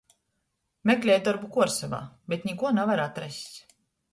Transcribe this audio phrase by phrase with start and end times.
[0.91, 1.99] Meklej dorbu Kuorsovā,
[2.33, 3.63] bet nikuo navar atrast.